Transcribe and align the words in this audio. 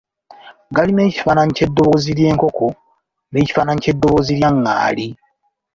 Galina 0.75 1.01
ekifaananyi 1.07 1.53
ky'eddoboozi 1.57 2.11
ly'enkoko 2.17 2.67
n'ekifaananyi 3.31 3.81
ky'eddoboozi 3.83 4.33
lya 4.39 4.49
ngaali. 4.59 5.07